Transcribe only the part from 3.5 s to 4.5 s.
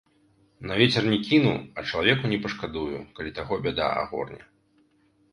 бяда агорне.